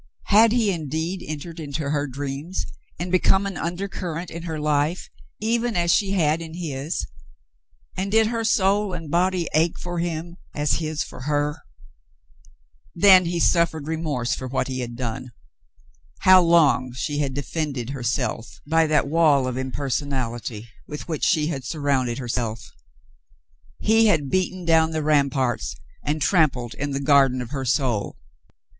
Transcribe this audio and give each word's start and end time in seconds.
Had 0.29 0.51
he 0.51 0.71
indeed 0.71 1.23
entered 1.23 1.59
into 1.59 1.91
her 1.91 2.07
dreams 2.07 2.65
and 2.97 3.11
become 3.11 3.45
an 3.45 3.55
undercurrent 3.55 4.31
in 4.31 4.41
her 4.41 4.59
life 4.59 5.11
even 5.39 5.75
as 5.75 5.93
she 5.93 6.09
had 6.13 6.41
in 6.41 6.55
his, 6.55 7.05
and 7.95 8.11
did 8.11 8.25
her 8.25 8.43
soul 8.43 8.93
and 8.93 9.11
body 9.11 9.47
ache 9.53 9.77
for 9.77 9.99
him 9.99 10.37
as 10.55 10.79
his 10.79 11.03
for 11.03 11.25
her? 11.29 11.61
Then 12.95 13.27
he 13.27 13.39
suffered 13.39 13.85
remorse 13.87 14.33
for 14.33 14.47
what 14.47 14.67
he 14.67 14.79
had 14.79 14.95
done. 14.95 15.29
How 16.21 16.41
long 16.41 16.93
she 16.93 17.19
had 17.19 17.35
defended 17.35 17.91
herself 17.91 18.59
by 18.67 18.87
that 18.87 19.07
wall 19.07 19.45
of 19.45 19.55
impersonality 19.55 20.67
w^ith 20.89 21.01
which 21.01 21.23
she 21.25 21.45
had 21.49 21.63
surrounded 21.63 22.17
herself! 22.17 22.71
He 23.79 24.07
had 24.07 24.31
beaten 24.31 24.65
down 24.65 24.89
the 24.93 25.03
ramparts 25.03 25.75
and 26.03 26.19
trampled 26.23 26.73
in 26.73 26.89
the 26.89 26.99
garden 26.99 27.39
of 27.39 27.51
her 27.51 27.65
soul. 27.65 28.17